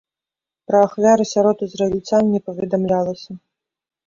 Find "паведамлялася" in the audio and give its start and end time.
2.49-3.31